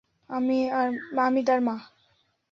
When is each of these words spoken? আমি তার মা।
আমি 1.19 1.41
তার 1.47 1.59
মা। 1.61 1.75